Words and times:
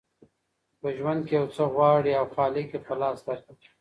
چي 0.69 0.75
په 0.81 0.89
ژوند 0.97 1.21
کي 1.27 1.33
یو 1.39 1.47
څه 1.55 1.63
غواړې 1.73 2.11
او 2.19 2.25
خالق 2.35 2.67
یې 2.73 2.79
په 2.85 2.93
لاس 3.01 3.17
درکي 3.25 3.69